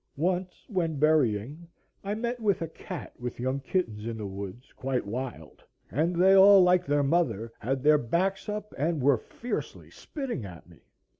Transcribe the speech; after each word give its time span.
Once, 0.17 0.65
when 0.67 0.97
berrying, 0.97 1.67
I 2.03 2.15
met 2.15 2.39
with 2.39 2.63
a 2.63 2.67
cat 2.67 3.13
with 3.19 3.39
young 3.39 3.59
kittens 3.59 4.07
in 4.07 4.17
the 4.17 4.25
woods, 4.25 4.73
quite 4.73 5.05
wild, 5.05 5.61
and 5.91 6.15
they 6.15 6.33
all, 6.35 6.63
like 6.63 6.87
their 6.87 7.03
mother, 7.03 7.53
had 7.59 7.83
their 7.83 7.99
backs 7.99 8.49
up 8.49 8.73
and 8.79 8.99
were 8.99 9.19
fiercely 9.19 9.91
spitting 9.91 10.43
at 10.43 10.67
me. 10.67 10.79